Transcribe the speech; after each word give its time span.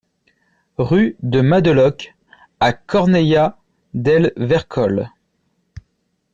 Rue 0.79 1.15
de 1.21 1.41
Madeloc 1.41 2.15
à 2.59 2.73
Corneilla-del-Vercol 2.73 5.11